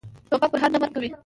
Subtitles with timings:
[0.29, 1.09] توپک پرهر نه، مرګ کوي.